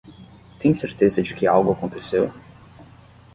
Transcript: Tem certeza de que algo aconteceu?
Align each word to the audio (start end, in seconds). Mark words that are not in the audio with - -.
Tem 0.57 0.73
certeza 0.73 1.21
de 1.21 1.35
que 1.35 1.45
algo 1.45 1.73
aconteceu? 1.73 2.33